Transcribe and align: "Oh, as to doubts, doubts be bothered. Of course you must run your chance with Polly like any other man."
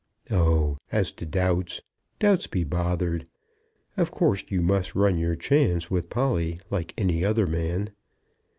"Oh, 0.31 0.79
as 0.91 1.11
to 1.11 1.27
doubts, 1.27 1.83
doubts 2.17 2.47
be 2.47 2.63
bothered. 2.63 3.27
Of 3.95 4.09
course 4.09 4.43
you 4.49 4.63
must 4.63 4.95
run 4.95 5.19
your 5.19 5.35
chance 5.35 5.91
with 5.91 6.09
Polly 6.09 6.59
like 6.71 6.95
any 6.97 7.23
other 7.23 7.45
man." 7.45 7.91